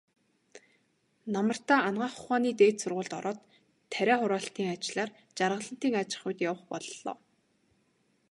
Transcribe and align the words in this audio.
Намартаа 1.33 1.79
Анагаах 1.89 2.15
ухааны 2.19 2.51
дээд 2.59 2.75
сургуульд 2.81 3.13
ороод, 3.19 3.39
тариа 3.91 4.15
хураалтын 4.19 4.67
ажлаар 4.75 5.09
Жаргалантын 5.37 5.93
аж 6.01 6.09
ахуйд 6.17 6.39
явах 6.49 6.63
боллоо. 6.71 7.15